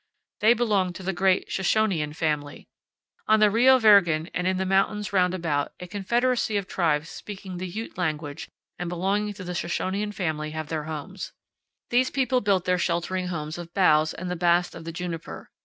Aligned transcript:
They 0.39 0.55
belong 0.55 0.93
to 0.93 1.03
the 1.03 1.13
great 1.13 1.49
Shoshonian 1.51 2.15
family. 2.15 2.67
On 3.27 3.39
the 3.39 3.51
Rio 3.51 3.77
Virgen 3.77 4.31
and 4.33 4.47
in 4.47 4.57
the 4.57 4.65
mountains 4.65 5.13
round 5.13 5.35
about, 5.35 5.73
a 5.79 5.85
confederacy 5.85 6.57
of 6.57 6.65
tribes 6.67 7.07
speaking 7.07 7.57
the 7.57 7.67
Ute 7.67 7.99
language 7.99 8.49
and 8.79 8.89
belonging 8.89 9.33
to 9.35 9.43
the 9.43 9.53
Shoshonian 9.53 10.11
family 10.11 10.49
have 10.57 10.69
their 10.69 10.85
homes. 10.85 11.33
These 11.91 12.09
people 12.09 12.41
built 12.41 12.65
their 12.65 12.79
sheltering 12.79 13.27
homes 13.27 13.59
of 13.59 13.75
boughs 13.75 14.15
and 14.15 14.31
the 14.31 14.35
bast 14.35 14.73
of 14.73 14.85
the 14.85 14.91
juniper. 14.91 15.51